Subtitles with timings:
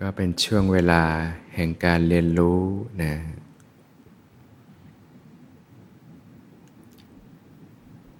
[0.00, 1.02] ก็เป็นช่วงเวลา
[1.54, 2.60] แห่งการเรียนรู้
[3.02, 3.14] นะ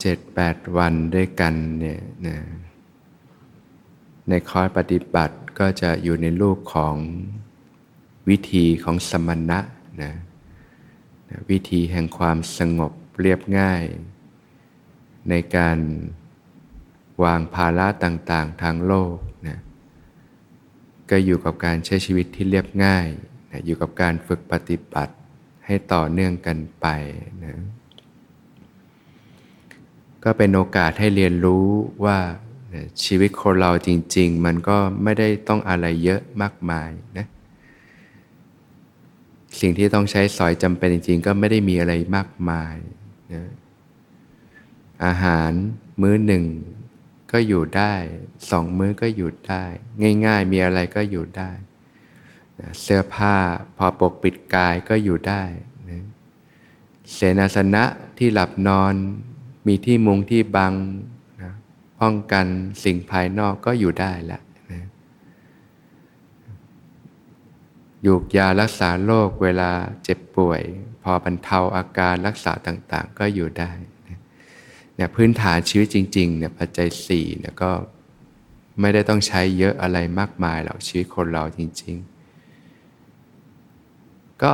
[0.01, 2.37] เจ็ดแปดวันด้วยกันเนี่ยนะ
[4.29, 6.97] ในคอร์สปฏิบัติก็จะอยู่ในรูปของ
[8.29, 9.61] วิธีของสมณะ
[10.03, 10.13] นะ
[11.29, 13.85] นะวิธีแห่งความสงบเรียบง่าย
[15.29, 15.79] ในการ
[17.25, 19.17] วางภาระต่างๆทางโลก
[19.49, 19.59] นะ
[21.11, 23.07] ก็อยู่กับการใช้ชีวิตที่เรียบง่าย
[23.51, 25.15] นะอยู่กับการฝึกปฏิบัติ
[25.67, 26.87] ให้ต่อเนื่องกันไป
[27.45, 27.55] นะ
[30.25, 31.67] ก็เป็นโอกาสให้เรียนรู้
[32.05, 32.19] ว่า
[33.05, 37.27] ชีวิตคนเราจริง ๆ มันก็ไม่ได้ต้องอะไรเยอะมากมายนะ
[39.61, 42.77] สิ่งที่ต้องใช้สอยจำเป็นจริง ๆ ก็ไม่ได้มีอะไรมากมาย
[43.33, 43.45] นะ
[45.05, 45.51] อาหาร
[46.01, 46.45] มื้อหนึ่ง
[47.35, 47.95] ก็อยู่ได้
[48.51, 49.65] สองมื้อก็อยู่ได้
[50.27, 51.51] ง่าย ๆ มีอะไรก็อยู่ได้
[52.61, 53.37] นะเสื้อผ้า
[53.77, 55.43] พอปกปิดกายก็อยู่ได้
[55.91, 56.03] นะ
[57.15, 57.85] เสนาสนะ
[58.19, 58.95] ที่หลับนอน
[59.67, 60.75] มีที่มุงที่บัง
[61.43, 61.53] นะ
[62.01, 62.47] ป้องกัน
[62.85, 64.41] สิ่งภายนอกก็อยู่ได้ละ
[64.73, 64.83] นะ
[68.07, 69.71] ยูกยารักษาโรคเวลา
[70.03, 70.63] เจ็บป่วย
[71.03, 73.73] พอบรรเทาอาการรักษาต่าง ๆ ก็อยู่ได้
[74.97, 77.71] เนี่ยพื้นฐานชีวิตจริงๆเนี่ยปัจจัยสี่เนี่ยก็
[78.81, 81.95] ไม่ได้ต้องใช้เยอะอะไรมากมายหรอกชีวิตคนเราจริง
[83.59, 84.53] ๆ ก็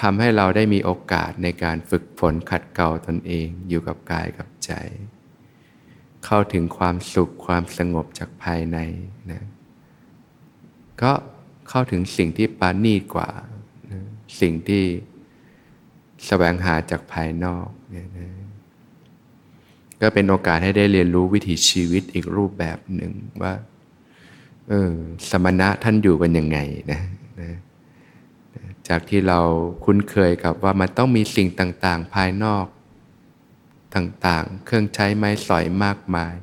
[0.00, 4.72] ทำให้เราได้มีโอกาสในการฝึกฝนขัดเกลาตนเองอยู่กับกายกับใจ
[6.24, 8.78] เข้าถึงความสุขความสงบจากภายใน
[9.30, 9.44] นะ
[11.02, 11.12] ก็
[11.68, 13.30] เข้าถึงสิ่งที่ปานีกว่า
[13.90, 14.00] นะ
[14.40, 14.84] สิ่งที่
[16.26, 18.28] แสวงหาจากภายนอกเนี่ยนะ
[20.00, 23.54] ก็เป็นโอกาสให้ได้เรียนรู้วิถีชีวิตอีกรูปแบบหนึ่งว่า
[24.68, 24.92] เออ
[25.30, 26.58] สมณะท่านอยู่กันยังไง
[26.92, 27.00] นะ
[27.40, 27.50] นะ
[28.88, 29.40] จากที่เรา
[29.84, 32.66] คุ้นเคยกับว่ามันต้องมีสิ่งต่างๆ ภายนอก
[33.94, 36.34] ต่างๆ เครื่องใช้ไม้สอยมากมาย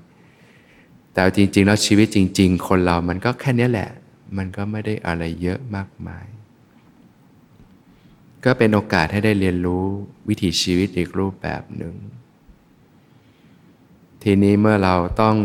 [1.13, 3.89] แต่จริงๆ แล้วชีวิตจริง ๆ คนเรามันก็แค่นี้แหละ
[4.37, 6.25] มันก็ไม่ได้อะไรเยอะมากมาย
[8.45, 9.83] ก็เป็นโอกาสให้ได้เรียนรู้
[10.27, 11.93] วิถีชีวิตอีกรูปแบบหนึ่ง
[14.23, 15.35] ทีนี้เมื่อเราต้อง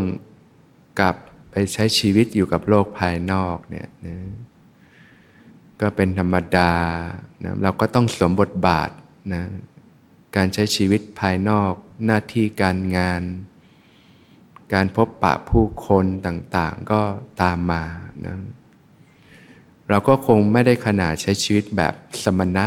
[0.99, 1.15] กลับ
[1.51, 4.15] ไปใช้ชีวิตอยู่กับโลกภายนอกเนี่ยนะ
[5.81, 6.71] ก็เป็นธรรมดา
[7.43, 8.89] นะเราก็ต้องสวมบทบาท
[9.33, 9.43] นะ
[10.35, 11.73] การใช้ชีวิตภายนอก
[12.05, 13.21] หน้าที่การงาน
[14.73, 17.01] การพบปะผู้คนต่างๆ ก็
[17.41, 17.83] ตามมา
[18.25, 18.35] นะ
[19.89, 22.65] เราก็คงไม่ได้ขนาดใช้ชีวิตแบบสมณะ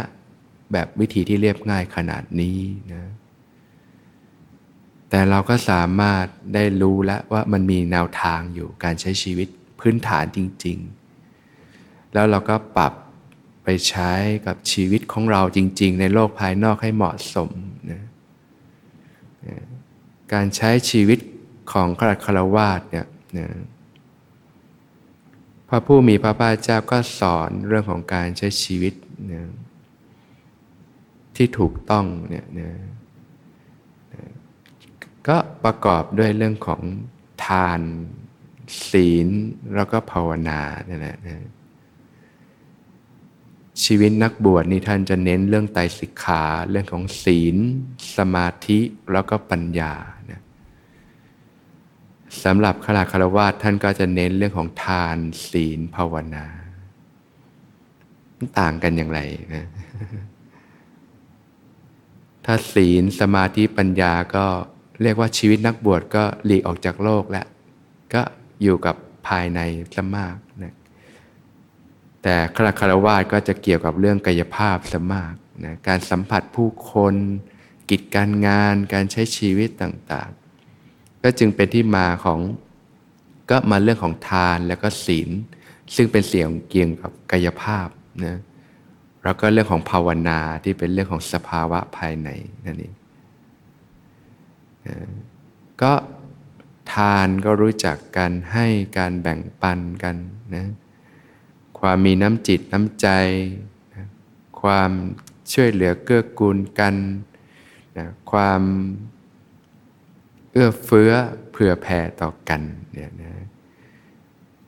[0.73, 2.59] แบบวิธีที่เรียบง่ายขนาดนี้
[2.93, 3.03] นะ
[5.15, 6.25] แต่เราก็สามารถ
[6.55, 9.49] ได้รู้แล้วว่ามันมีแนวทางอยู่การใช้ชีวิต
[9.81, 10.78] พื้นฐานจริง
[11.45, 12.93] ๆ แล้วเราก็ปรับ
[13.65, 14.12] ไปใช้
[14.47, 17.50] กับชีวิตของเราจริง ๆ ในโลกภายนอกให้เหมาะสม
[17.91, 18.03] นะ
[20.33, 21.19] การใช้ชีวิต
[21.73, 23.06] ของขรัคารวาสเนี่ย
[23.39, 23.49] นะ
[25.69, 28.94] พระผู้มีพระภาคเจ้าก็สอนเรื่องของการใช้ชีวิต
[29.33, 29.43] นะ
[31.37, 32.71] ที่ถูกต้องเนี่ยนะ
[35.28, 36.83] ก็ประกอบด้วยเรื่องของ
[37.47, 37.81] ทาน
[38.91, 39.28] ศีล
[39.75, 41.19] แล้วก็ภาวนาเนี่ยนะ
[43.84, 47.56] ชีวิตนักบวชนี่ท่านจะเน้นเรื่องไตรสิกขาเรื่องของศีล
[48.16, 48.78] สมาธิ
[49.12, 49.94] แล้วก็ปัญญา
[50.31, 50.41] นะ
[52.44, 55.16] สำหรับขลาคารวาสท่านก็จะเน้นเรื่องของทาน
[55.50, 56.47] ศีลภาวนา
[58.61, 59.21] ต่างกันอย่างไร
[59.55, 59.66] นะ
[62.44, 64.47] ถ้าศีลสมาธิปัญญาก็
[65.03, 67.47] เรียกว่าชีวิตนักบวชก็หลีกออกจากโลกแล้ว
[68.15, 68.23] ก็
[68.63, 68.97] อยู่กับ
[69.29, 69.61] ภายใน
[69.95, 70.75] ซะมากนะ
[72.23, 77.15] แต่คราคารวาสก็จะเกี่ยวกับเรื่องกายภาพซะมากนะการสัมผัสผู้คน
[77.91, 82.41] กิจการงานการใช้ชีวิตต่างๆ ก็จึงเป็นที่มาของ
[83.51, 85.31] ก็มาเรื่องของทานแล้วก็ศีล
[85.97, 87.88] ซึ่งเป็นเสียงเกี่ยวกับกายภาพ
[88.25, 88.38] นะ
[89.25, 92.29] แล้วก็เรื่องของภาวนาที่เป็นเรื่องของสภาวะภายใน
[92.67, 92.95] นั่นเอง
[95.82, 95.93] ก็
[96.93, 98.67] ทานก็รู้จักการให้
[98.99, 100.17] การแบ่งปันกัน
[100.55, 100.67] นะ
[101.79, 103.08] ความมีน้ำจิตน้ำใจ
[103.94, 104.06] นะ
[104.61, 104.90] ความ
[105.52, 106.94] ช่วยเหลือเกื้อกูลกัน
[107.99, 108.62] นะความ
[110.52, 111.12] เอื้อเฟื้อ
[111.50, 112.62] เผื่อแผ่ต่อกัน
[112.93, 113.32] เนี่ยนะ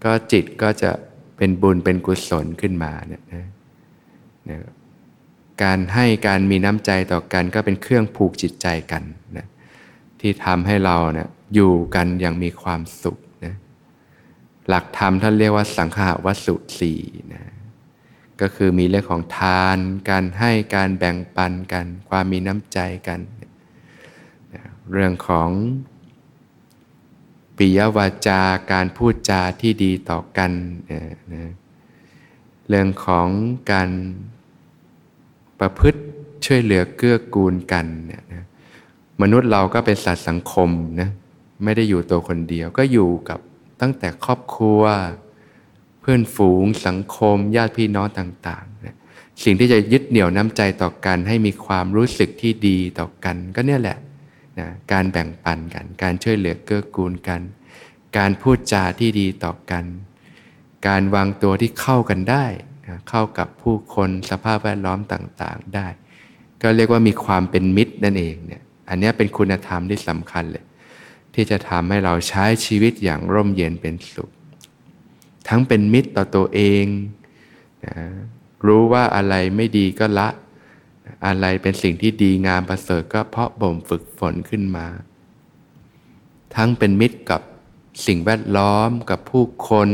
[0.05, 0.90] ก็จิตก็จะ
[1.37, 3.46] เป็นบุญเป็นกุศลขึ้นมาเนี่ยนะ
[4.50, 4.58] นะ
[5.62, 9.02] การให้การมีน้ำใจต่อกันก็เป็นเครื่องผูกจิตใจกัน
[9.37, 9.46] นะ
[10.26, 13.55] ที่ทำให้เราเนะี่ยอยู่กันอย่างมีความสุขนะ
[14.69, 17.00] หลักธรรมท่านเรียกว่าสังขาวัสุสี่
[17.35, 17.43] นะ
[18.41, 19.79] ก็คือมีเรื่องของทาน
[20.11, 22.79] การให้การแบ่งปันกัน ความมีน้ำใจ
[23.09, 23.21] กัน
[24.93, 25.50] เรื่องของ
[27.56, 28.43] ปิยวาจา
[28.73, 30.53] การพูดจาที่ดีต่อกัน
[31.35, 31.53] นะ
[32.69, 33.29] เรื่องของ
[33.73, 33.91] การ
[35.61, 36.00] ประพฤติ
[36.44, 38.44] ช่วยเหลือเกื้อกูลกันเนี่ยนะ
[39.22, 40.70] มนุษย์เราก็เป็นสัตว์สังคม
[41.00, 41.11] นะ
[41.64, 43.38] ไม่ได้อยู่ตัวคนเดียวก็อยู่กับ
[43.81, 44.82] ตั้งแต่ครอบครัว
[46.00, 48.96] เพื่อนฝูงสังคม ญาติพี่น้องต่างๆนะ
[49.44, 53.99] สิ่งที่จะยึดเหนี่ยวน้ำใจต่อกันให้มีความรู้สึกที่ดีต่อกัน ก็เนี่ยแหละ
[54.58, 57.40] นะการแบ่งปันกัน การช่วยเหลือเกื้อกูลกัน
[58.19, 59.84] การพูดจาที่ดีต่อกัน
[60.88, 62.46] การวางตัวที่เข้ากันได้
[62.87, 65.87] นะเข้ากับผู้คนสภาพแวดล้อมต่างๆได้
[66.62, 70.64] ก็เรียกว่ามีความเป็นมิตรนั่นเองเนี่ย อันนี้เป็นคุณธรรมที่สำคัญเลย
[71.34, 74.31] ที่จะทำให้เราใช้ชีวิตอย่างร่มเย็นเป็นสุข
[75.48, 76.84] ทั้งเป็นมิตรต่อตัวเอง
[77.84, 77.96] นะ
[78.66, 80.28] รู้ว่าอะไรไม่ดีก็ละ
[81.26, 84.86] อะไรเป็นสิ่งที่ดีงามประเสริฐก็เพราะบ่มฝึกฝนขึ้นมา
[86.54, 87.42] ทั้งเป็นมิตรกับ
[88.06, 89.90] สิ่งแวดล้อมกับผู้คน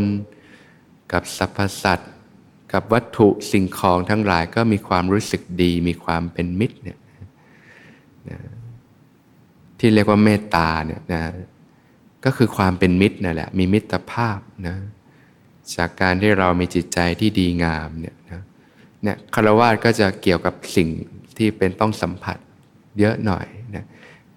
[1.13, 2.13] กับสรรพสัตว์
[2.73, 6.99] กับวัตถุสิ่งของทั้งหลายก็มีความรู้สึกดี มีความเป็นมิตรเนี่ย
[9.81, 11.23] ที่เรียกว่าเมตตาเนี่ยนะ
[12.25, 14.77] ก็คือความเป็นมิตรนั่นแหละมีมิตรภาพนะ
[15.77, 18.43] จากการที่เรามีจิตใจที่ดีงามเนี่ยนะ
[19.03, 20.89] เนี่ยคารวะก็จะเกี่ยวกับสิ่ง
[21.37, 22.39] ที่เป็นต้องสัมผัส
[22.99, 23.85] เยอะหน่อยนะ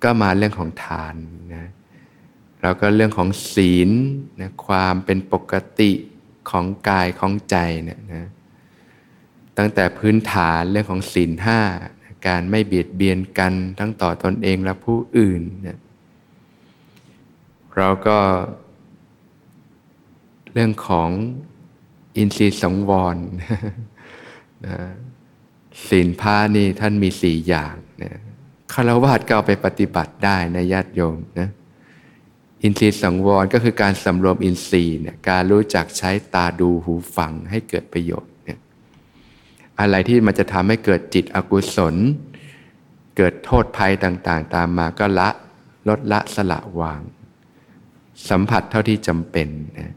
[0.03, 1.15] ก็มาเรื่องของทาน
[1.55, 1.65] นะ
[2.61, 3.89] แล้วก็เรื่องของศีล
[4.41, 5.91] นะความเป็นปกติ
[6.49, 8.27] ของกายของใจเนี่ยนะ
[9.57, 11.59] ตั้งแต่พื้นฐานเรื่องของศีลห้า
[12.27, 15.77] การไม่เบียดเบียนกันทั้งต่อตอนเองและผู้อื่นเนี่ย
[17.75, 18.19] เราก็
[20.53, 21.09] เรื่องของ
[22.17, 23.17] อินทรีย์สังวร
[25.87, 28.19] ศีลพานี่ท่านมีสี่อย่างนะ
[28.73, 31.49] คารวะก็เอาไปปฏิบัติได้ในญาติโยมนะ
[32.61, 38.32] อินทรีย์สังวรก็คือการสำรวมอินทรีย์เนี่ยการรู้จักใช้ตาดูหูฟังให้เกิดประโยชน์
[39.79, 41.95] อะไรที่มันจะทำให้เกิดจิตอกุศล
[43.17, 45.29] เกิดโทษภัยต่างๆ ตามมาก็ละ
[45.87, 47.01] ลดละสละวาง
[48.29, 49.47] สัมผัสเท่าที่จำเป็น
[49.79, 49.93] นะ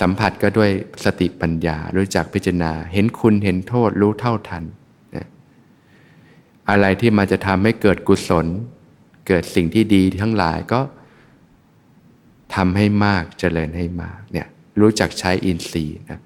[0.00, 0.70] สัมผัสก็ด้วย
[1.04, 4.64] สติปัญญารู้จักพิจารณา เห็นคุณเห็นโทษรู้เท่าทัน
[5.16, 5.26] นะ
[6.70, 8.46] อะไรที่มันจะทำให้เกิดกุศล
[9.28, 10.80] เกิดสิ่งที่ดีทั้งหลายก็
[12.54, 14.48] ทำให้มากเจริญให้มากเนี่ย
[14.80, 16.20] รู้จักใช้อินทรีย์นะ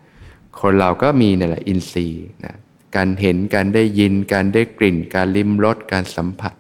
[0.60, 2.54] คนเราก็มีนี่แหละอินทรีย์นะ
[2.96, 6.52] การเห็นการได้ยิน การได้กลิ่น การลิ้มรสการสัมผัส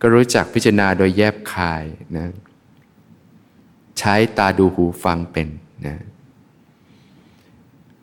[0.00, 1.84] ก็รู้จักพิจารณาโดยแยบคาย
[2.16, 2.26] นะ
[3.98, 5.48] ใช้ตาดูหูฟังเป็น
[5.86, 5.96] นะ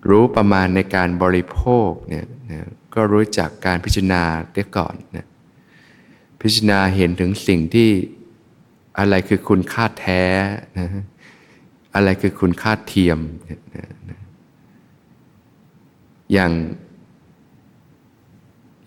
[0.10, 2.62] รู้ประมาณในการบริโภคเนี่ยนะ
[2.95, 4.21] ก็รู้จักการพิจารณา
[4.54, 5.25] เดี๋ยก่อนนะ
[6.42, 7.89] พิจารณาเห็นถึงสิ่งที่
[9.00, 10.24] อะไรคือคุณค่าแท้
[10.80, 10.88] นะ
[11.95, 13.19] อะไรคือคุณค่าเทียม
[16.33, 16.51] อย่าง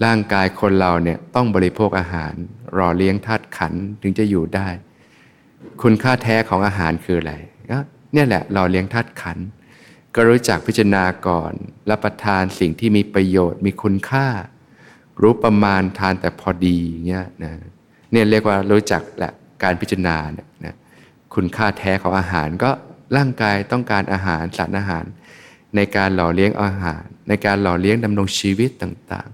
[0.04, 2.34] ร่างกายคนเราเนี่ยต้องบริโภคอาหาร
[2.76, 3.72] รอเลี้ยงธาตุขัน
[4.02, 4.68] ถึงจะอยู่ได้
[5.82, 7.34] คุณค่าแท้ของอาหารคืออะไร
[7.70, 7.78] ก็
[8.12, 9.38] เนี่ยแหละรอเลี้ยงธาตุขัน
[10.14, 11.52] ก็รู้จักพิจารณาก่อน
[11.90, 14.26] รับประทานสิ่งที่มีประโยชน์มีคุณค่า
[15.22, 17.52] รู้ประมาณทานแต่พอดีเงี้ยนะ
[18.12, 20.74] เนี่ยเรียกว่ารู้จักแหละการพิจารณาเนี่ยนะ
[21.34, 22.70] คุณค่าแท้ของอาหารก็
[23.16, 25.04] ร่างกายต้องการอาหารสารอาหาร
[25.76, 29.28] ในการหล่อเลี้ยงอาหาร ในการหล่อเลี้ยงดำรงชีวิตต่าง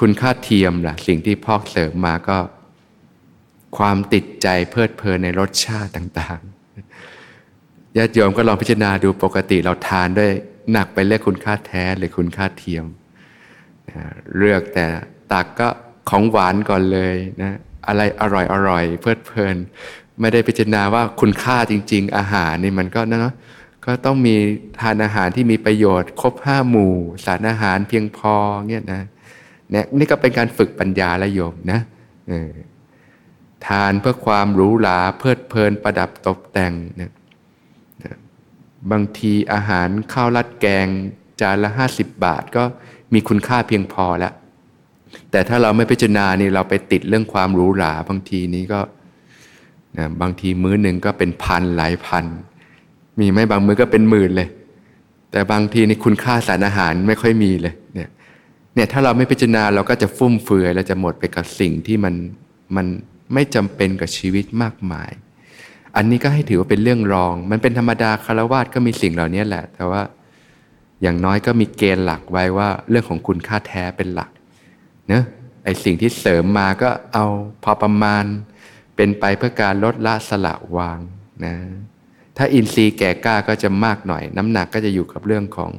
[0.00, 2.38] คุณค่าเทียมล่ะสิ่งที่พอกเสริมมาก็
[3.78, 10.30] ความติดใจเพลิดเพลินในรสชาติต่างๆญาติโยมก็ลองพิจารณาดูปกติเราทานด้วย
[10.72, 12.84] หนักไปเลือกคุณค่าแท้หรือคุณค่าเทียม
[14.38, 14.86] เลือกแต่
[15.32, 15.68] ตักก็
[16.10, 17.56] ของหวานก่อนเลยนะ
[17.86, 19.56] อะไรอร่อยอร่อยเพลิดเพลิน
[20.20, 23.32] ไม่ได้พิจารณาว่าคุณค่าจริง ๆ อาหารนี่มันก็นะ
[23.86, 24.36] ก็ต้องมี
[24.80, 26.94] ทานอาหารที่มีประโยชน์ ครบห้าหมู่
[27.24, 28.34] สารอาหารเพียงพอ
[28.70, 29.02] เงี้ยนะ
[29.72, 31.80] เนี่ยนี่ก็เป็นการฝึกปัญญาละโยมนะ
[33.66, 37.10] ทานเพื่อความหรูหราเพลิดเพลินประดับตกแต่งนี่ย
[38.90, 40.86] บางทีอาหารข้าวรัดแกง
[41.40, 42.62] จานละห้าสิบบาทก็
[43.12, 44.32] มีคุณค่าเพียงพอแล้ว
[45.30, 48.80] แต่ถ้าเราไม่พิจารณานี่เราไปติดเรื่องความหรูหราบางทีนี้ก็
[49.98, 52.24] นะบางทีมื้อหนึ่งก็เป็นพันหลายพัน
[53.20, 54.48] มีไหมบางมื้อก็เป็นหมื่นเลย
[55.30, 58.10] แต่บางทีนี่คุณค่าสารอาหารไม่ค่อยมีเลยเนี่ย
[58.74, 62.14] เนี่ยถ้าเราไม่พิจารณาเราก็จะฟุ่มเฟือยเราจะหมดไปกับสิ่งที่มัน
[62.76, 62.86] มัน
[63.34, 65.10] ไม่จำเป็นกับชีวิตมากมาย
[65.96, 70.02] อันนี้ก็ให้ถือว่าเป็นเรื่องรอง มันเป็นธรรมดาคารวาสก็มีสิ่งเหล่านี้แหละ แต่ว่า
[71.02, 74.30] อย่างน้อยก็มีเกณฑ์หลักไว้ว่าเรื่องของคุณค่าแท้เป็นหลัก
[75.08, 75.22] เนะ
[75.64, 77.26] ไอสิ่งที่เสริมมาก็เอา
[77.64, 78.24] พอประมาณ
[78.96, 80.98] เป็นไปเพื่อการลดละสละวาง
[81.44, 81.54] นะ
[82.36, 85.70] ถ้าอินทรีย์แก่กล้าก็จะมากหน่อย น้ำหนักก็จะอยู่กับเรื่องของ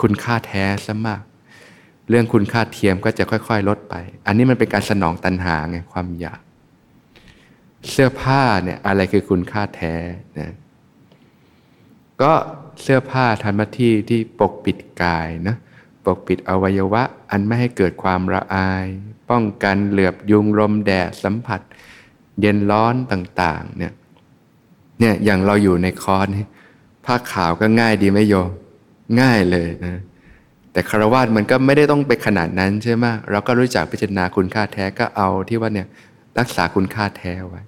[0.00, 1.22] คุณค่าแท้ซะมาก
[2.08, 3.94] เรื่องคุณค่าเทียมก็จะค่อย ๆ ลดไป
[4.26, 6.40] อันนี้มันเป็นการสนองตัณหาไงความอยาก
[7.90, 9.94] เสื้อผ้าเนี่ยอะไรคือคุณค่าแท้
[10.38, 10.52] นะ
[12.22, 12.32] ก็
[12.82, 15.56] เสื้อผ้าทำหน้าที่ที่ปกปิดกายนะ
[16.04, 18.86] ปกปิดอวัยวะ อันไม่ให้เกิดความระอาย
[19.30, 21.60] ป้องกันเหลือบยุงลมแดดสัมผัส
[22.40, 23.92] เย็นร้อนต่างๆเนี่ย
[25.00, 26.28] เนี่ยอย่างเราอยู่ในคอร์ส
[27.04, 28.48] ผ้าขาวก็ง่ายดีไหมโยม
[29.20, 30.00] ง่ายเลยนะ
[30.76, 35.88] แต่คารวะมันก็ไม่ได้ต้องไปขนาดนั้นใช่ไหมเราก็รู้จักพิจารณาคุณค่าแท้ก็เอาที่ว่าเนี่ย
[36.38, 37.62] รักษาคุณค่าแท้ไว้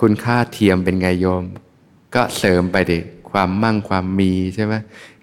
[0.00, 1.44] คุณค่าเทียมเป็นไงโยม
[2.14, 2.98] ก็เสริมไปดิ
[3.30, 4.74] ความมั่งความมีใช่ไหม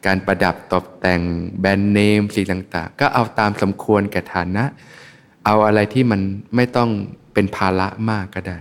[0.06, 1.22] การประดับตกแต่ง
[1.60, 4.64] แบรนด์เนมสิ่งต่าง ๆ ก็เอาตามสมควรแก่ฐานะ
[5.46, 6.22] เอาอะไรที่มัน
[6.56, 6.90] ไม่ต้อง
[7.34, 8.58] เป็นภาระมากก็ได้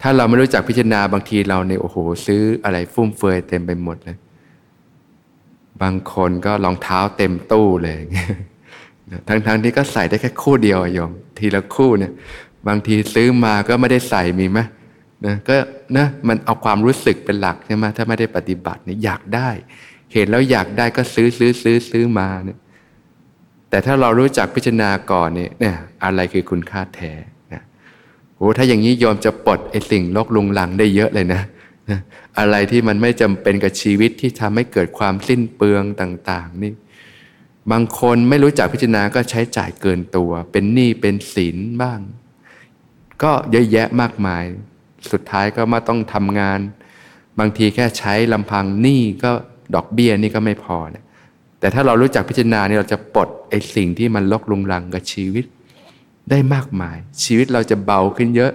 [0.00, 4.18] ถ้าเราไม่รู้จักพิจารณาบางทีเราในโอ้โห ซื้ออะไรฟุ่มเฟือยเต็มไปหมดเลย
[5.82, 7.98] บางคนก็รองเท้าเต็มตู้เลย
[9.28, 12.12] ทั้งๆทที่ก็ใส่ได้แค่คู่เดียวโยม ทีละคู่เนี่ย
[12.68, 14.58] บางทีซื้อมาก็ไม่ได้ใส่มีไหม
[15.26, 15.56] นะก็
[15.96, 19.48] นะมันเอาความรู้สึกเป็นหลักใช่ไหมถ้าไม่ได้ปฏิบัติเนี่ยอยากได้
[20.12, 22.58] เห็นแล้วอยากได้ก็ซื้อซื้อซื้อซื้อมาเนี่ย
[23.70, 25.74] แต่ถ้าเรารู้จักพิจารณาก่อนเนี่ยเนี่ย
[26.04, 27.12] อะไรคือคุณค่าแท้
[27.52, 27.62] นะ
[28.36, 31.42] โอ้ถ้าอย่างนี้ยอมจะปลดไอ้สิ่งลกลุงลังได้เยอะเลยนะ
[32.38, 36.72] อะไรที่มันไม่จำเป็นกับชีวิตที่ทำให้เกิดความสิ้นเปลืองต่าง ๆ นี่
[37.72, 42.00] บางคนไม่รู้จักพิจารณาก็ใช้จ่ายเกินตัว เป็นหนี้เป็นสินบ้าง
[43.22, 44.44] ก็เยอะแยะมากมาย
[45.12, 46.60] สุดท้ายก็มาต้องทำงาน
[47.38, 49.30] บางทีแค่ใช้ลำพังหนี้ก็
[49.74, 51.04] ดอกเบี้ยนี่ก็ไม่พอเนี่ย
[51.60, 55.44] แต่ถ้าเรารู้จักพิจารณาเนี่ยเราจะปลดไอ้สิ่งที่มันลกลุงลังกับชีวิต
[56.30, 58.52] ได้มากมาย ชีวิตเราจะเบาขึ้นเยอะ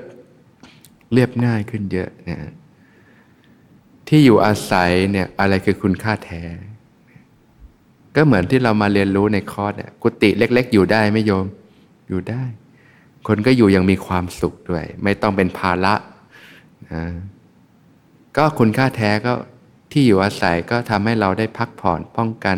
[1.13, 2.37] เรียบง่ายขึ้นเยอะนะ
[4.07, 6.41] ที่อยู่อาศัยเนี่ยอะไรคือคุณค่าแท้
[8.15, 11.45] ก็เหมือนที่เรามาเรียนรู้ในคอร์สเนี่ยกุฏิเล็ก ๆ อยู่ได้ไม่โยม
[12.09, 12.43] อยู่ได้
[13.27, 15.93] คนก็อยู่ยังมีความสุขด้วย ไม่ต้องเป็นภาระ
[16.93, 17.03] นะ
[18.37, 19.33] ก็คุณค่าแท้ก็
[19.91, 22.57] ที่อยู่อาศัยก็ทำให้เราได้พักผ่อนป้องกัน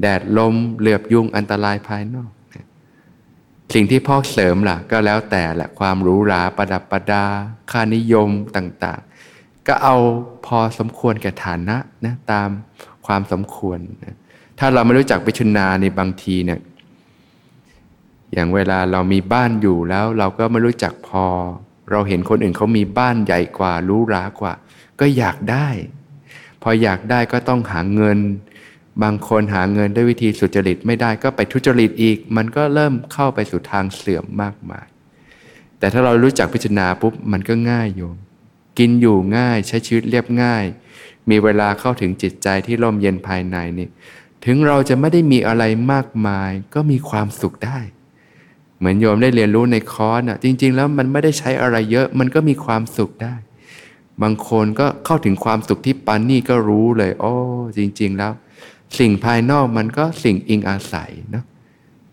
[0.00, 2.30] แดดลมเหลือบยุงอันตรายภายนอก
[3.74, 7.24] สิ่งที่พ่อเสริมล่ะ ก็แล้วแต่แหละความหรูหราประดับประดา
[7.70, 9.13] ค่านิยมต่าง ๆ
[9.68, 9.96] ก็เอา
[10.46, 12.48] พอสมควรแก่ฐานะนะตาม
[13.06, 14.16] ความสมควรนะ
[14.58, 16.60] ถ้าเราไม่รู้จักพิจารณาในบางทีเนี่ย
[18.32, 21.24] อย่างเวลาเรามีบ้านอยู่แล้วเราก็ไม่รู้จักพอ
[21.90, 24.54] เราเห็นคนอื่นเขามีบ้านใหญ่กว่ารู้รากว่า
[25.00, 25.68] ก็อยากได้
[26.62, 28.18] พออยากได้ก็ต้องหาเงิน
[29.02, 34.86] บางคนหาเงินด้วยวิธีสุจริตไม่ได้ก็ไปทุจริตอีก มันก็เริ่มเข้าไปสู่ทางเสื่อมมากมาย
[35.78, 38.16] แต่ถ้าเรารู้จักพิจารณาปุ๊บมันก็ง่ายโยม
[38.78, 40.64] กินอยู่ง่ายใช้ชีวิตเรียบง่าย
[41.30, 43.88] มีเวลาเข้าถึงจิตใจที่ร่มเย็นภายในนี่
[44.44, 47.78] ถึงเราจะไม่ได้มีอะไรมากมายก็มีความสุขได้
[48.78, 53.34] เหมือนโยมได้เรียนรู้ในคอร์สอะจริง ๆ แล้วมันไม่ได้ใช้อะไรเยอะมันก็มีความสุขได้
[54.22, 57.34] บางคนก็เข้าถึงความสุขที่ปานนี่ก็รู้เลย โอ้
[57.78, 58.32] จริง ๆ แล้ว
[58.98, 61.44] สิ่งภายนอกมันก็สิ่งอิงอาศัยเนาะ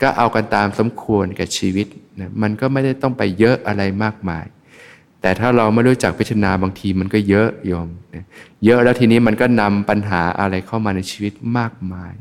[0.02, 1.88] ก็เอากันตามสมควรกับชีวิต
[2.20, 4.46] นะมันก็ไม่ได้ต้องไปเยอะอะไรมากมาย
[5.22, 7.88] แต่ถ้าเราไม่รู้จักพิจารณาบางทีมันก็เยอะโยม
[8.66, 12.14] เยอะแล้วทีนี้มันก็นำปัญหาอะไรเข้ามาในชีวิตมากมาย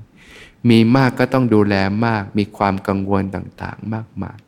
[0.71, 1.75] มีมากก็ต้องดูแล
[2.07, 4.39] มาก มีความกังวลต่างๆ มากมาย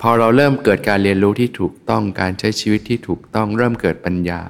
[0.00, 4.40] พอเราเริ่มเกิดการเรียนรู้ที่ถูกต้องการใช้ชีวิตที่ถูกต้องเริ่มเกิดปัญญา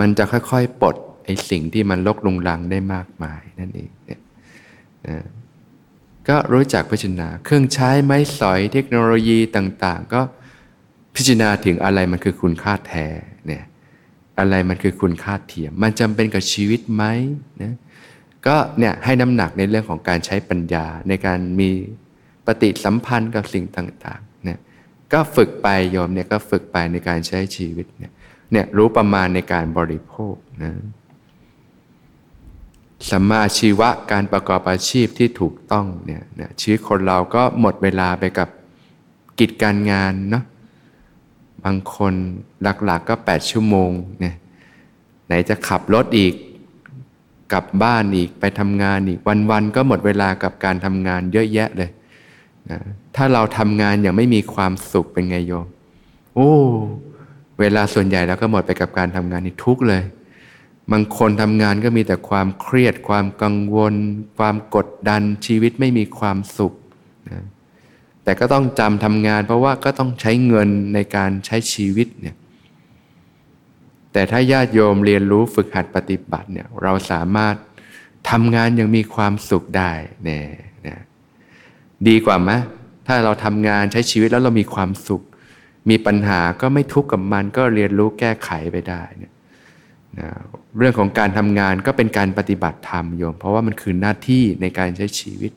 [0.00, 4.20] มันจะค่อยๆปลดไอ้สิ่งที่มันลกลุงลังได้มากมายนั่นเองเนี่ย
[6.28, 10.22] ก็รู้จักพิจารณาเครื่องใช้ไม้สอยเทคโนโลยีต่างๆ ก็
[11.20, 13.06] พิจารณาถึงอะไรมันคือคุณค่าแท้
[13.46, 13.64] เนี่ย
[14.38, 17.04] อะไรมันคือคุณค่าเทียม มันจำเป็นกับชีวิตไหม
[17.62, 17.74] นะ
[18.46, 21.70] ก็เนี่ยให้น้ำหนักในเรื่องของการใช้ปัญญาในการมี
[22.46, 24.58] ปฏิสัมพันธ์กับสิ่งต่างๆเนี่ย
[25.12, 28.12] ก็ฝึกไปโยมเนี่ยก็ฝึกไปในการใช้ชีวิตเนี่ย
[28.52, 30.72] เนี่ยรู้ประมาณในการบริโภคนะ
[33.10, 36.22] สัมมาชีวะการประกอบอาชีพที่ถูกต้องเนี่ย
[36.60, 38.48] ชีวิตคนเราก็หมดเวลาไปกับ
[39.38, 40.44] กิจการงานเนาะ
[41.64, 42.14] บางคน
[42.62, 44.34] หลักๆกก็ 8 ชั่วโมงเนี่ย
[45.26, 46.34] ไหนจะขับรถอีก
[47.52, 49.18] กลับบ้านอีกไปทำงานอีก
[49.50, 51.90] วันๆก็หมดเวลากับการทำงานเยอะแยะเลย
[52.70, 52.78] นะ
[53.16, 55.66] ถ้าเราทำงานอย่างไม่มีความสุขเป็นไงโยม
[56.34, 56.52] โอ้
[57.60, 60.02] เวลาส่วนใหญ่แล้วก็หมดไปกับการทำงานนี่ทุกเลย
[60.92, 63.94] บางคนทำงานก็มีแต่ความเครียด ความกังวล
[64.38, 66.74] ความกดดันชีวิตไม่มีความสุข
[68.28, 72.36] แต่ก็ต้องจำทำงาน เพราะว่าก็ต้องใช้เงินในการใช้ชีวิตเนี่ย
[74.12, 77.54] แต่ถ้าญาติโยมเรียนรู้ฝึกหัดปฏิบัติเนี่ยเราสามารถ
[78.30, 79.92] ทำงานยังมีความสุขได้
[80.24, 80.44] เนี่ย
[80.86, 80.96] นะ
[82.08, 82.50] ดีกว่าไหม
[83.06, 85.22] ถ้าเราทำงานใช้ชีวิตแล้วเรามีความสุข
[85.90, 89.32] มีปัญหาก็ไม่ทุกข์กับมัน ก็เรียนรู้แก้ไขไปได้เนี่ย
[90.18, 90.28] นะ
[90.78, 95.52] เรื่องของการทำงานก็เป็นการปฏิบัติธรรมโยม เพราะว่ามันคือหน้าที่ในการใช้ชีวิต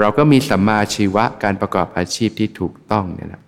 [0.00, 3.42] เราก็มีสัมมาชีวะการประกอบอาชีพที่ถูกต้องเนี่ยนะ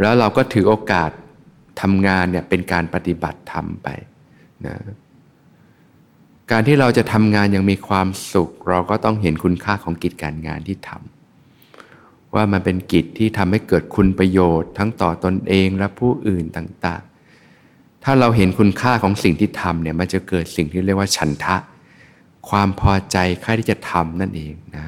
[0.00, 1.10] แล้วเราก็ถือโอกาส
[1.80, 3.88] ทำงานเนี่ยเป็นการปฏิบัติธรรมไป
[4.66, 4.76] นะ
[6.50, 21.56] การที่เราจะทำงานอย่างมีความสุข เราก็ต้องเห็นคุณค่าของกิจการงานที่ทำว่ามันเป็นกิจที่ทำให้เกิดคุณประโยชน์ ทั้งต่อตอนเองและผู้อื่นต่างๆ ถ้าเราเห็นคุณค่าของสิ่งที่ทำเนี่ยมันจะเกิดสิ่งที่เรียกว่าฉันทะ
[22.48, 24.86] ความพอใจค่าที่จะทำนั่นเองนะ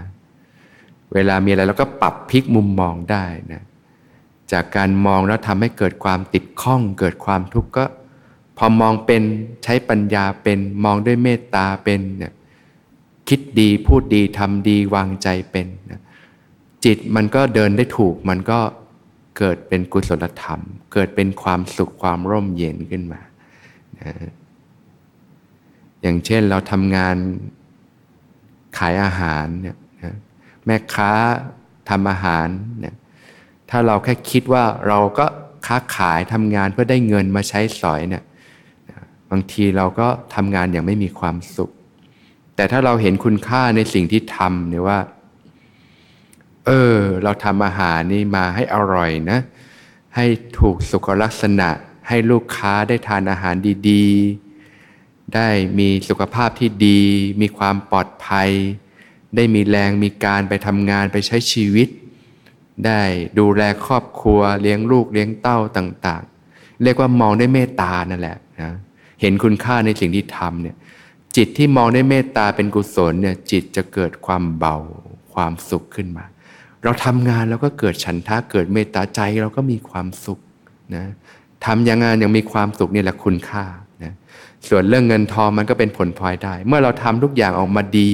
[1.15, 3.63] เวลามีอะไรเราก็ปรับพลิกมุมมองได้นะ
[4.53, 7.85] จากการมองแล้วทำให้เกิดความติดข้อง เกิดความทุกข์ก็
[8.59, 9.23] พอมองเป็น
[9.65, 12.33] ใช้ปัญญาเป็นมองด้วยเมตตาเป็นเนี่ย
[13.29, 16.01] คิดดีพูดดีทำดีวางใจเป็นนะ
[16.85, 18.61] จิตมันก็เดินได้ถูกมันก็
[19.39, 20.61] เกิดเป็นกุศลธรรม
[20.93, 23.21] เกิดเป็นความสุขความร่มเย็นขึ้นมา
[24.01, 24.13] นะ
[26.03, 27.17] อย่างเช่นเราทำงาน
[28.79, 29.77] ขายอาหารเนี่ย
[30.67, 31.13] แม่ค้า
[31.91, 32.47] ทำอาหาร
[32.81, 32.95] เนี่ย
[33.71, 35.27] ถ้าเราแค่คิดว่าเราก็
[35.67, 38.25] ค้าขายทำงานเพื่อได้เงินมาใช้สอยเนี่ย
[39.31, 41.71] บางทีเราก็ทำงานอย่างไม่มีความสุข
[42.57, 44.99] แต่ถ้าเราเห็นคุณค่าในสิ่งที่ทำเนี่ยว่า
[46.67, 49.41] เออ เราทำอาหารนี่มาให้อร่อยนะ
[50.17, 50.27] ให้
[50.59, 51.69] ถูกสุขลักษณะ
[52.09, 53.55] ให้ลูกค้าได้ทานอาหาร
[53.91, 54.07] ดี
[54.71, 57.03] ๆ ได้มีสุขภาพที่ดี
[57.41, 58.51] มีความปลอดภัย
[59.37, 61.89] ได้มีแรงมีการไปทำงานไปใช้ชีวิต
[62.87, 63.03] ได้
[63.39, 68.73] ดูแลครอบครัวเลี้ยงลูกเลี้ยงเต้าต่างๆ เรียกว่ามองได้เมตตานั่นแหละนะ
[69.21, 70.77] เห็นคุณค่าในสิ่งที่ทำเนี่ย
[71.37, 74.77] จิตที่มองได้เมตตาเป็นกุศลเนี่ยจิตจะเกิดความเบา
[75.33, 76.25] ความสุขขึ้นมา
[76.85, 80.39] เราทำงานแล้วก็เกิดฉันทะเกิดเมตตาใจเราก็มีความสุข
[80.95, 81.05] นะ
[81.65, 83.65] ทำยังงานยังมีความสุขนี่แหละคุณค่า
[84.03, 84.13] นะ
[84.69, 88.13] ส่วนเรื่องเงินทองมันก็เป็นผลพลอยได้ เมื่อเราทำทุกอย่างออกมาดี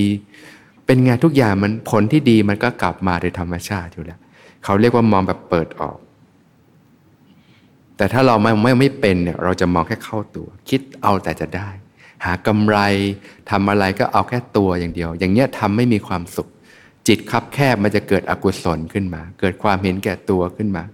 [0.88, 4.18] เป็นไงทุกอย่างมันผลที่ดีมันก็กลับมาโดยธรรมชาติอยู่แล้ว
[4.64, 5.98] เขาเรียกว่ามองแบบเปิดออก
[7.96, 11.68] แต่ถ้าเราไม่ไม่ไม่เป็นเนี่ยเราจะมองแค่เข้าตัว คิดเอาแต่จะได้
[12.24, 12.78] หากำไร
[13.50, 16.48] ทำอะไรก็เอาแค่ตัวอย่างเดียว อย่างเงี้ยทำไม่มีความสุข
[17.06, 20.84] จิตคับแคบมันจะเกิดอกุศลขึ้นมา เกิดความเห็นแก่ตัวขึ้นมา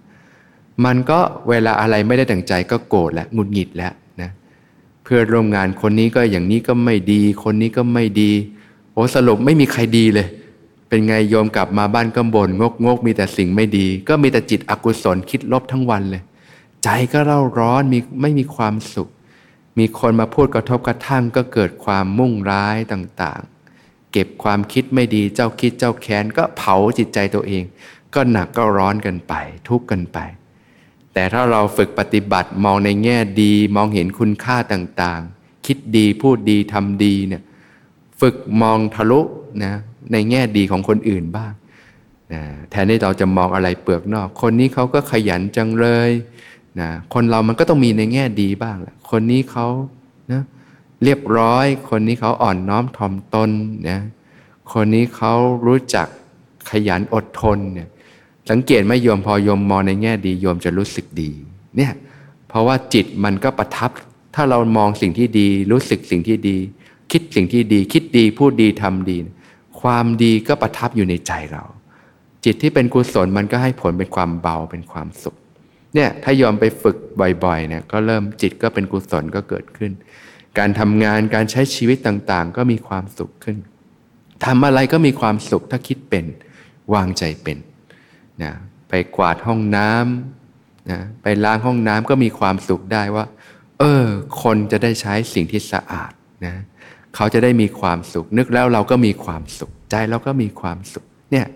[0.85, 4.31] มันก็เวลาอะไรไม่ได้ดังใจก็โกรธและงุนหงิดแล้วนะ
[5.05, 8.33] เพื่อร่วมงานคนนี้ก็อย่างนี้ก็ไม่ดี คนนี้ก็ไม่ดี
[8.95, 10.29] โอ้สรุปไม่มีใครดีเลย
[10.89, 16.23] เป็นไงโยมกลับมาบ้านก็บน่นงกงกมีแต่สิ่งไม่ดี ก็มีแต่จิตอกุศลคิดลบทั้งวันเลย
[16.85, 19.09] ใจก็เล่าร้อนมีไม่มีความสุข
[19.79, 27.65] มีคนมาพูดกระทบกระทั่งก็เกิดความมุ่งร้ายต่างๆ เก็บความคิดไม่ดีเจ้าคิดเจ้าแค้นก็เผาจิตใจตัวเอง
[28.15, 29.35] ก็หนักก็ร้อนกันไป
[29.69, 30.19] ทุกข์กันไป
[31.13, 37.43] แต่ถ้าเราฝึกปฏิบัติมองในแง่ดี มองเห็นคุณค่าต่างๆ คิดดีพูดดีทำดีเนี่ย
[38.25, 39.21] ฝึกมองทะลุ
[39.65, 39.75] นะ
[40.13, 41.53] ในแง่ดีของคนอื่นบ้าง
[42.33, 46.11] นะแทนที่เราจะมองอะไรเปลือกนอก คนนี้เขาก็ขยันจังเลย
[46.81, 49.67] นะคนเรามันก็ต้องมีในแง่ดีบ้างแหละคนนี้เขา
[50.33, 50.43] นะ
[51.05, 53.51] เรียบร้อย คนนี้เขาอ่อนน้อมถ่อมตน
[53.91, 54.01] นะ
[54.73, 55.35] คนนี้เขา
[55.67, 56.07] รู้จัก
[56.71, 57.89] ขยันอดทนเนี่ย
[58.51, 61.31] สังเกตไหมโยมพอโยมมองในแง่ดีโยมจะรู้สึกดี
[61.77, 61.93] เนี่ย
[62.49, 63.91] เพราะว่าจิตมันก็ประทับ
[64.35, 66.59] ถ้าเรามองสิ่งที่ดี รู้สึกสิ่งที่ดี
[67.15, 69.19] คิดสิ่งที่ดี คิดดีพูดดีทำดี
[69.81, 71.65] ความดีก็ประทับอยู่ในใจเรา
[72.45, 75.37] จิตที่เป็นกุศลมันก็ให้ผลเป็นความเบาเป็นความสุข
[75.95, 76.97] เนี่ยถ้ายอมไปฝึก
[77.45, 79.93] บ่อยๆเนี่ยก็เริ่มจิตก็เป็นกุศลก็เกิดขึ้น
[80.59, 83.57] การทำงานการใช้ชีวิตต่างๆ ก็มีความสุขขึ้น
[84.45, 86.25] ทำอะไรก็มีความสุขถ้าคิดเป็น
[86.95, 87.59] วางใจเป็น
[88.43, 88.53] นะ
[88.89, 93.25] ไปกวาดห้องน้ำนะไปล้างห้องน้ำก็มีความสุขได้ว่า
[93.79, 94.07] เออ
[94.43, 96.13] คนจะได้ใช้สิ่งที่สะอาด
[96.47, 96.55] นะ
[97.15, 101.47] เขาจะได้มีความสุข นึกแล้วเราก็มีความสุข ใจเราก็มีความสุขเนี่ย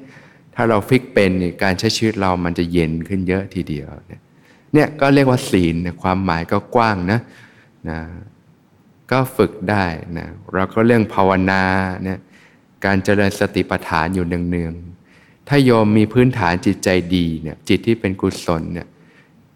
[0.54, 1.30] ถ้าเราฟิกเป็น
[1.62, 4.22] การใช้ชีวิตเรามันจะเย็นขึ้นเยอะทีเดียวเนี่ย
[4.74, 7.20] เนี่ยก็เรียกว่าศีลความหมายก็กว้างนะ
[7.90, 7.98] นะ
[9.10, 9.84] ก็ฝึกได้
[10.18, 11.62] นะเราก็เรื่องภาวนา
[12.04, 12.18] เนี่ย
[12.84, 18.88] การเจริญสติปัฏฐานอยู่เนืองๆถ้าโยมมีพื้นฐานจิตใจดีเนี่ยจิตที่เป็นกุศลเนี่ย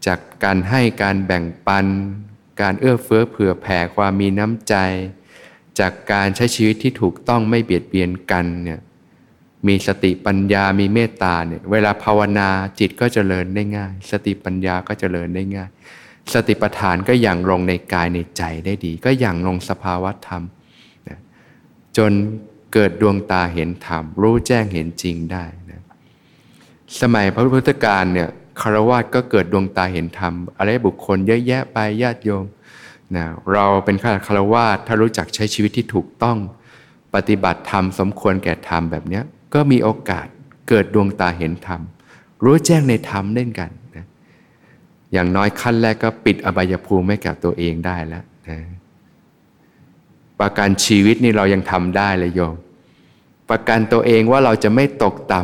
[0.06, 1.86] จากการให้การแบ่งปัน
[2.60, 4.74] การเอื้อเฟื้อเผื่อแผ่ความมีน้ำใจ
[5.80, 8.80] จากการใช้ชีวิตที่ถูกต้องไม่เบียดเบียนกันเนี่ย
[9.68, 12.48] มีสติปัญญามีเมตตาเนี่ยเวลาภาวนา
[12.80, 15.70] จิตก็จเจริญได้ง่าย สติปัญญาก็จเจริญได้ง่าย
[16.34, 20.42] สติปัฏฐานก็อย่างลงในกายในใจได้ดี ก็อย่างลงสภาวะธรรม
[21.08, 21.18] นะ
[21.96, 22.12] จน
[22.72, 25.82] เกิดดวงตาเห็นธรรม รู้แจ้งเห็นจริงได้นะ
[27.00, 28.28] สมัยพระพุทธการเนี่ย
[28.60, 32.44] คารวะก็เกิดดวงตาเห็นธรรม อะไรบุคคลเยอะแยะไปญาติโยม
[33.16, 36.38] นะเราเป็นข้าคารวะถ้ารู้จักใช้ชีวิตที่ถูกต้อง
[37.14, 39.20] ปฏิบัติธรรมสมควรแก่ธรรมแบบนี้
[39.54, 40.26] ก็มีโอกาส
[40.68, 41.80] เกิดดวงตาเห็นธรรม
[42.44, 44.06] รู้แจ้งในธรรมเล่นกันนะ
[45.12, 48.58] อย่างน้อยขั้นแรกก็ปิดอบายภูมิให้กับตัวเองได้แล้วนะ
[50.40, 52.54] ประกันชีวิตนี่เรายังทำได้เลยโยม
[53.50, 55.42] ประกันตัวเองว่าเราจะไม่ตกต่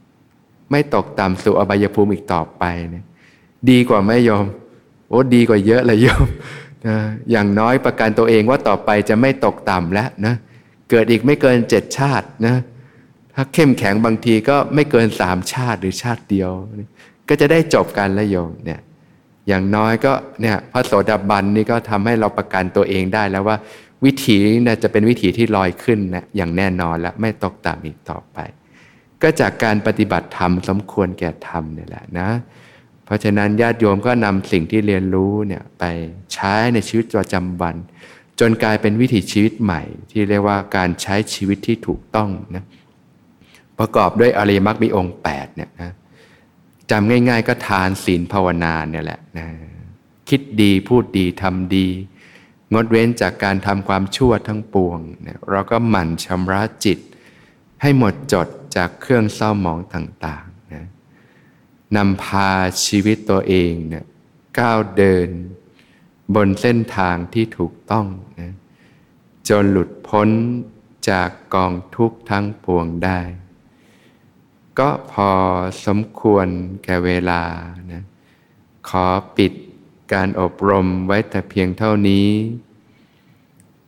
[0.00, 3.04] ำไม่ตกต่ำสู่อบายภูมิอีกต่อไปนะ
[3.70, 4.44] ดีกว่าไหมโยม
[5.08, 6.24] โอ้ดีกว่าเยอะเลยโยม
[6.88, 6.96] นะ
[7.30, 10.34] อย่างน้อยประกันตัวเองว่าต่อไปจะไม่ตกต่ำแล้วนะ
[10.90, 12.56] เกิดอีกไม่เกินเจ็ดชาตินะ
[13.34, 16.50] ถ้าเข้มแข็งบางทีก็ไม่เกินสามชาติหรือชาติเดียว
[17.28, 18.80] ก็จะได้จบกันแล้วโยมเนี่ย
[19.48, 23.56] อย่างน้อยก็เนี่ยพระโสดาบันนี่ก็ทำให้เราประกันตัวเองได้แล้วว่า
[24.04, 28.38] วิถีนะจะเป็นวิถีที่ลอยขึ้นนะอย่างแน่นอนและไม่ตกต่ำอีกต่อไป
[29.22, 32.28] ก็จากการปฏิบัติธรรมสมควรแก่ธรรมนี่แหละนะ
[33.10, 35.84] เพราะฉะนั้นญาติโยมก็นำสิ่งที่เรียนรู้เนี่ยไป
[36.32, 37.76] ใช้ในชีวิตประจำวัน
[38.40, 42.64] จนกลายเป็นวิถีชีวิตใหม่ ที่เรียกว่าการใช้ชีวิตที่ถูกต้องนะ
[43.78, 45.92] ประกอบด้วยอริยมรรคมีองค์8เนี่ยนะ
[46.90, 49.46] จำง่ายๆก็ทานศีลภาวนาเนี่ยแหละนะ
[50.28, 51.86] คิดดีพูดดีทำดี
[52.72, 56.98] งดเว้นจากการทำความชั่วทั้งปวงเนี่ยเราก็หมั่นชำระจิต
[57.82, 60.44] ให้หมดจดจากเครื่องเศร้าหมองต่าง
[61.96, 62.50] นำพา
[62.84, 64.04] ชีวิตตัวเองเนี่ย
[64.58, 65.28] ก้าวเดิน
[66.34, 68.06] บนเส้นทางที่ถูกต้อง
[68.40, 68.54] นะ
[69.48, 70.28] จนหลุดพ้น
[71.10, 73.20] จากกองทุกข์ทั้งปวงได้
[74.78, 75.30] ก็พอ
[75.86, 76.46] สมควร
[76.84, 77.42] แก่เวลา
[77.92, 78.04] นะ
[78.88, 79.52] ขอปิด
[80.12, 82.28] การอบรมไว้แต่เพียงเท่านี้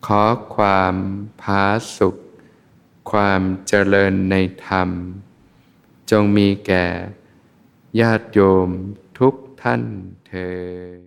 [0.06, 0.22] ขอ
[0.56, 0.94] ความ
[1.42, 1.64] พา
[1.96, 2.16] สุข
[3.10, 4.36] ความเจริญใน
[4.66, 4.88] ธรรม
[6.10, 6.86] จงมีแก่
[8.00, 8.70] ญาติโยม
[9.18, 9.82] ทุกท่าน
[10.26, 11.02] เธอ